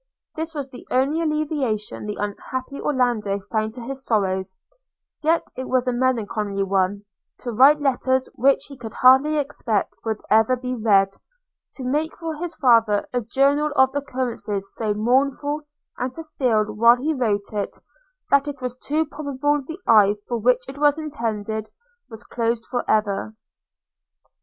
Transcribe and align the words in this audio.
This 0.35 0.55
was 0.55 0.71
the 0.71 0.87
only 0.89 1.21
alleviation 1.21 2.07
the 2.07 2.15
unhappy 2.19 2.81
Orlando 2.81 3.39
found 3.51 3.75
to 3.75 3.83
his 3.83 4.03
sorrows; 4.03 4.57
yet 5.21 5.45
it 5.55 5.69
was 5.69 5.87
a 5.87 5.93
melancholy 5.93 6.63
one, 6.63 7.03
to 7.41 7.51
write 7.51 7.79
letters 7.79 8.27
which 8.33 8.65
he 8.65 8.75
could 8.75 8.95
hardly 8.95 9.37
expect 9.37 9.95
would 10.03 10.21
ever 10.27 10.55
be 10.55 10.73
read, 10.73 11.15
to 11.75 11.83
make 11.83 12.17
for 12.17 12.33
his 12.35 12.55
father 12.55 13.05
a 13.13 13.21
journal 13.21 13.71
of 13.75 13.93
occurrences 13.95 14.73
so 14.73 14.91
mournful, 14.95 15.61
and 15.99 16.11
to 16.13 16.23
feel, 16.23 16.63
while 16.63 16.95
he 16.95 17.13
wrote 17.13 17.53
it, 17.53 17.77
that 18.31 18.47
it 18.47 18.59
was 18.59 18.75
too 18.75 19.05
probable 19.05 19.61
the 19.61 19.79
eye 19.85 20.15
for 20.27 20.37
which 20.39 20.67
it 20.67 20.79
was 20.79 20.97
intended 20.97 21.69
was 22.09 22.23
closed 22.23 22.65
for 22.65 22.83
ever. 22.89 23.35